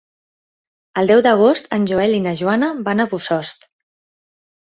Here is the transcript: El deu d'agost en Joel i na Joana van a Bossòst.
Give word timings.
El 1.01 1.11
deu 1.11 1.21
d'agost 1.27 1.69
en 1.77 1.85
Joel 1.91 2.15
i 2.21 2.23
na 2.25 2.33
Joana 2.41 2.71
van 2.89 3.05
a 3.05 3.09
Bossòst. 3.13 3.71